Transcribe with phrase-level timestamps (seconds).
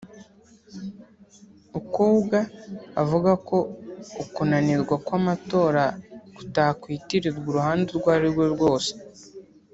[1.79, 2.39] Ikounga
[3.01, 3.57] avuga ko
[4.23, 5.83] ukunanirwa kw’amatora
[6.35, 8.91] kutakwitirirwa uruhande urwo ari rwo rwose